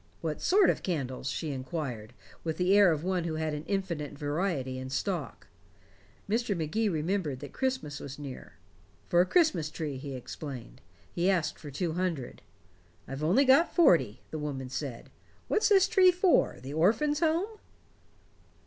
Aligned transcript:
"What 0.21 0.41
sort 0.41 0.71
of 0.71 0.81
candles?" 0.81 1.29
she 1.29 1.51
inquired, 1.51 2.13
with 2.43 2.57
the 2.57 2.75
air 2.75 2.91
of 2.91 3.03
one 3.03 3.25
who 3.25 3.35
had 3.35 3.53
an 3.53 3.63
infinite 3.67 4.17
variety 4.17 4.79
in 4.79 4.89
stock. 4.89 5.45
Mr. 6.27 6.57
Magee 6.57 6.89
remembered 6.89 7.39
that 7.41 7.53
Christmas 7.53 7.99
was 7.99 8.17
near. 8.17 8.53
"For 9.09 9.21
a 9.21 9.27
Christmas 9.27 9.69
tree," 9.69 9.97
he 9.97 10.15
explained. 10.15 10.81
He 11.13 11.29
asked 11.29 11.59
for 11.59 11.69
two 11.69 11.93
hundred. 11.93 12.41
"I've 13.07 13.23
only 13.23 13.45
got 13.45 13.75
forty," 13.75 14.23
the 14.31 14.39
woman 14.39 14.69
said. 14.69 15.11
"What's 15.47 15.69
this 15.69 15.87
tree 15.87 16.11
for 16.11 16.57
the 16.59 16.73
Orphans' 16.73 17.19
Home?" 17.19 17.59